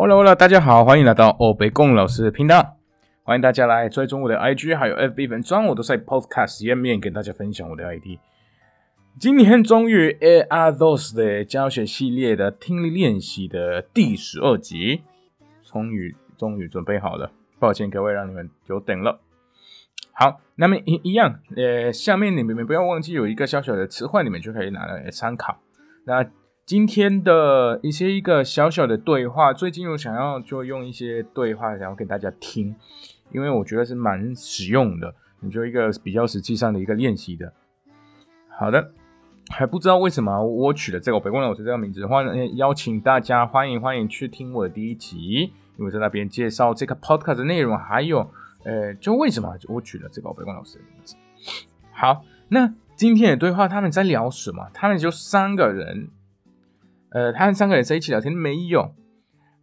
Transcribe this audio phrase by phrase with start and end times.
[0.00, 2.76] Hola Hola，大家好，欢迎来到欧北贡老师的频道，
[3.24, 8.20] 欢迎大家来追踪我的 IG 还有 FB 粉专，我都在 Podcast 页面跟大家分享我的 ID。
[9.18, 15.02] 今天终于 A R Dos 的教学系列的听力练习的第十二集，
[15.64, 19.18] 终于终于准备好了，抱歉各位让你们久等了。
[20.12, 25.58] 好，那么一一样，呃，下面你们不要忘记有一个小小的词汇，你们就可以拿来参考。
[26.04, 26.24] 那
[26.68, 32.76] 今天的一些一个小小的对话，最近我想要就用一些对话，想要给大家听，
[33.32, 37.50] 因为我觉得是蛮实用的，你就一个比较实际上的一个练习的。
[38.50, 38.92] 好的。
[39.48, 48.30] 还不知道为什么我取了这个北光老师这个名字欢迎，邀请大家欢迎欢迎去听我的第一集，因为在那边介绍这个 podcast 的内容，还有
[48.64, 51.16] 呃，就为什么我取了这个北光老师的名字。
[51.92, 54.68] 好，那今天的对话他们在聊什么？
[54.74, 56.10] 他们就三个人，
[57.10, 58.94] 呃，他们三个人在一起聊天没有？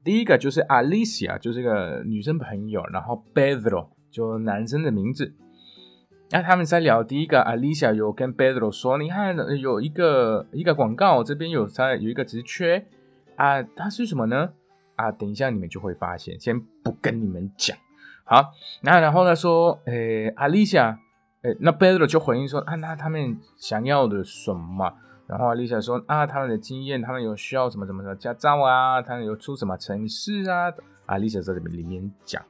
[0.03, 5.33] 第一个就是 Alicia，就是个女生朋友，然后 Pedro 就男生的名字。
[6.31, 12.85] 那他们在聊第一个，Alicia 有跟 Pedro 说：“你看，有一个一个广告，这边有在有一个职缺
[13.35, 14.49] 啊，它是什么呢？
[14.95, 17.77] 啊，等一下你们就会发现，先不跟你们讲。
[18.23, 20.97] 好，那然后他说，诶，Alicia，
[21.43, 24.93] 诶，那 Pedro 就回应说：啊，那他们想要的什么？
[25.27, 30.71] 然后 Lisa 说：啊，他们的经验，他们有需要什么什么的驾照啊，他们有出什么城市啊
[31.05, 32.41] 啊，Lisa 在这边里面讲。”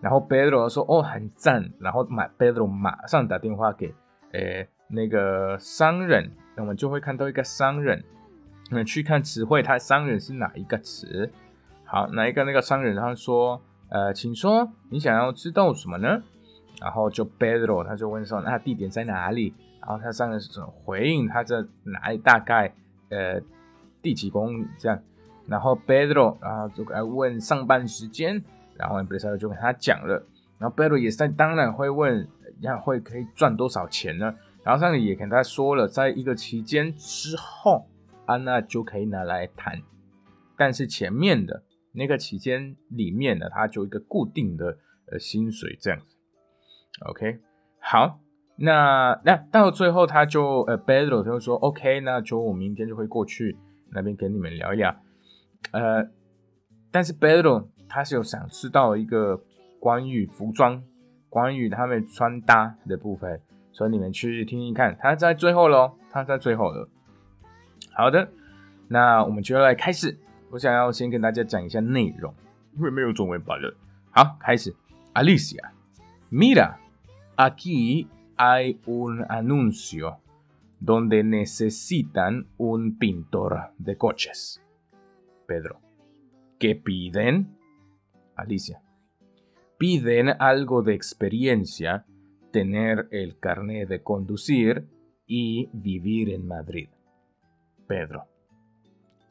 [0.00, 3.94] 然后 Pedro 说：“哦，很赞。”然后马 Pedro 马上打电话给
[4.32, 8.02] 诶那个商人，那我们就会看到一个商人。
[8.70, 11.30] 我们去看词汇，他商人是哪一个词？
[11.84, 12.96] 好，哪一个那个商人？
[12.96, 16.22] 他说：“呃，请说，你想要知道什么呢？”
[16.80, 21.28] 然后就 Pedro 他就问说：“那地点在哪里？”然后他商人是怎么回应？
[21.28, 22.18] 他在哪里？
[22.18, 22.74] 大概
[23.10, 23.40] 呃
[24.02, 25.02] 第几公里这样？
[25.46, 28.42] 然后 Pedro 然后就来问上班时间。
[28.78, 30.22] 然后 Empresario 就跟他讲了，
[30.58, 32.28] 然后 Pedro 也在当然会问，
[32.60, 34.34] 要会可以赚多少钱呢？
[34.62, 37.86] 然后上里也跟他说了，在一个期间之后，
[38.26, 39.80] 安娜就可以拿来谈，
[40.58, 44.76] 但是前面的那个期间里面呢，他就一个固定的
[45.10, 46.15] 呃薪水这样子。
[47.04, 47.38] OK，
[47.78, 48.18] 好，
[48.56, 53.56] 那那到最后他就呃 Pedro 就说 OK，那就我明天就会过去
[53.90, 54.96] 那边跟你们聊一聊，
[55.72, 56.08] 呃，
[56.90, 57.68] 但是 b e d r o。
[57.88, 59.40] 他是有想知道一个
[59.78, 60.82] 关于服装、
[61.28, 63.40] 关于他们穿搭的部分，
[63.70, 64.98] 所以你们去听听看。
[65.00, 66.88] 他在最后喽，他在最后了。
[67.92, 68.28] 好的，
[68.88, 70.18] 那我们就要来开始。
[70.50, 72.34] 我想要先跟大家讲一下内容，
[72.76, 73.72] 因为没有中文版了。
[74.10, 74.74] 好，开始
[75.14, 76.74] ，Alicia，Mira。
[77.36, 80.18] Alicia，mira，aquí hay un anuncio
[80.80, 84.62] donde necesitan un pintor de coches.
[85.46, 88.82] Pedro，¿qué piden？Alicia.
[89.78, 92.06] Piden algo de experiencia,
[92.50, 94.88] tener el carnet de conducir
[95.26, 96.88] y vivir en Madrid.
[97.86, 98.24] Pedro.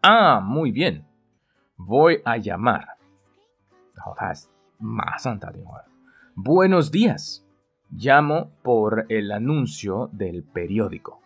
[0.02, 1.06] Ah, muy bien.
[1.78, 2.98] Voy a llamar.
[6.36, 7.45] Buenos días.
[7.92, 11.22] Llamo por el anuncio del periódico.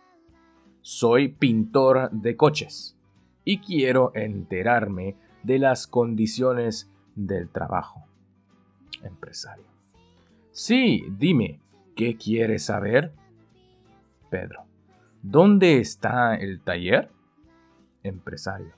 [0.82, 2.96] Soy pintor de coches
[3.44, 8.04] y quiero enterarme de las condiciones del trabajo.
[9.02, 9.64] Empresario.
[10.52, 11.60] Sí, dime,
[11.96, 13.12] ¿qué quieres saber?
[14.30, 14.64] Pedro.
[15.22, 17.10] ¿Dónde está el taller?
[18.02, 18.74] Empresario.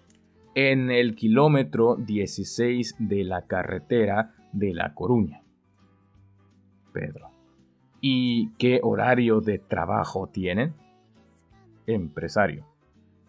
[0.55, 5.43] En el kilómetro 16 de la carretera de La Coruña.
[6.93, 7.32] Pedro.
[8.05, 10.75] ¿Y qué horario de trabajo tienen?
[11.87, 12.67] Empresario.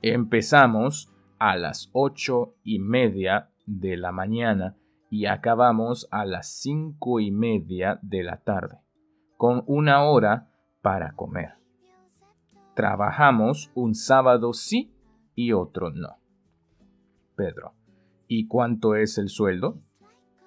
[0.02, 4.76] Empezamos a las ocho y media de la mañana
[5.12, 8.80] y acabamos a las cinco y media de la tarde,
[9.38, 10.50] con una hora
[10.82, 11.54] para comer.
[12.74, 14.92] Trabajamos un sábado sí
[15.36, 16.18] y otro no.
[17.36, 17.74] Pedro,
[18.28, 19.78] ¿y cuánto es el sueldo?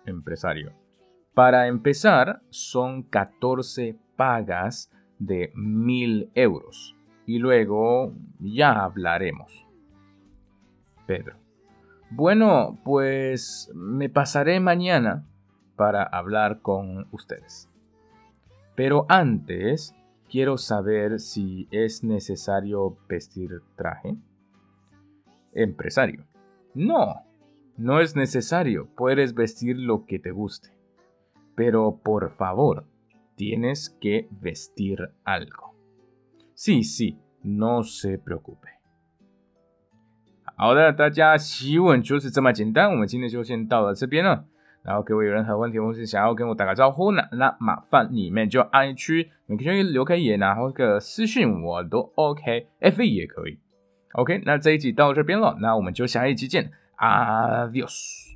[0.05, 0.73] Empresario.
[1.33, 6.97] Para empezar, son 14 pagas de mil euros
[7.27, 9.67] y luego ya hablaremos.
[11.07, 11.37] Pedro.
[12.11, 15.25] Bueno, pues me pasaré mañana
[15.77, 17.69] para hablar con ustedes.
[18.75, 19.95] Pero antes,
[20.31, 24.17] quiero saber si es necesario vestir traje.
[25.53, 26.25] Empresario.
[26.75, 27.23] No,
[27.77, 28.89] no es necesario.
[28.97, 30.71] Puedes vestir lo que te guste.
[31.55, 32.85] Pero por favor,
[33.37, 35.75] tienes que vestir algo.
[36.55, 38.69] Sí, sí, no se preocupe.
[40.57, 44.47] 好的，大家提问就是这么简单，我们今天就先到了这边了。
[44.83, 53.59] 然后各位有任何问题或是想要跟我打个招呼呢，那麻烦你们就 I 区，你可以留个言啊，或个私信我都 OK，F 也可以。
[54.13, 58.36] OK，那这一集到这边了，那我们就下一集见，Adios。